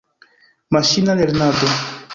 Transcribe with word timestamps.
Maŝina 0.77 1.19
lernado. 1.21 1.75